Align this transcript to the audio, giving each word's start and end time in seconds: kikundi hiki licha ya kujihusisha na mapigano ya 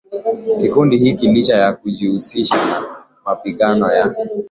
kikundi 0.59 0.97
hiki 0.97 1.27
licha 1.27 1.55
ya 1.57 1.73
kujihusisha 1.73 2.55
na 2.55 2.81
mapigano 3.25 3.93
ya 3.93 4.15